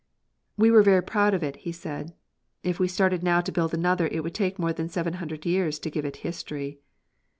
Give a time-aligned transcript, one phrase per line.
[0.57, 2.15] "We were very proud of it," he said.
[2.63, 5.77] "If we started now to build another it would take more than seven hundred years
[5.77, 6.79] to give it history."